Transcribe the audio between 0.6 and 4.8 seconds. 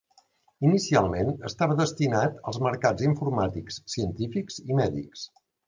Inicialment, estava destinat als mercats informàtics científics